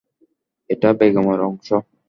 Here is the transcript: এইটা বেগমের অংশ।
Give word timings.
এইটা 0.69 0.89
বেগমের 0.99 1.39
অংশ। 1.47 1.67